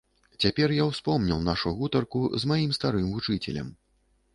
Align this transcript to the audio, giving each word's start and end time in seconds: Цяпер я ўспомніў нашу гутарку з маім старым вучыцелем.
Цяпер 0.45 0.73
я 0.77 0.87
ўспомніў 0.93 1.45
нашу 1.49 1.75
гутарку 1.83 2.25
з 2.41 2.53
маім 2.53 2.77
старым 2.83 3.07
вучыцелем. 3.17 3.75